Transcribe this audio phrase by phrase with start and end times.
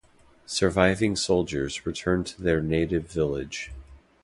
[0.47, 3.71] Surviving soldiers return to their native village.